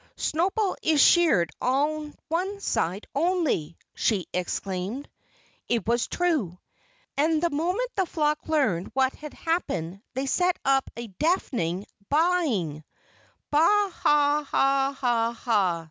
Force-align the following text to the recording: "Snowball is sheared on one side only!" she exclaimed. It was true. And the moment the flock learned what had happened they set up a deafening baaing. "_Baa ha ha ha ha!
"Snowball 0.17 0.77
is 0.81 0.99
sheared 0.99 1.51
on 1.61 2.15
one 2.27 2.59
side 2.59 3.05
only!" 3.13 3.77
she 3.93 4.25
exclaimed. 4.33 5.07
It 5.69 5.85
was 5.87 6.07
true. 6.07 6.57
And 7.17 7.39
the 7.39 7.51
moment 7.51 7.87
the 7.95 8.07
flock 8.07 8.47
learned 8.47 8.89
what 8.95 9.13
had 9.13 9.35
happened 9.35 10.01
they 10.15 10.25
set 10.25 10.57
up 10.65 10.89
a 10.97 11.05
deafening 11.05 11.85
baaing. 12.11 12.83
"_Baa 13.53 13.91
ha 13.91 14.43
ha 14.49 14.91
ha 14.99 15.33
ha! 15.33 15.79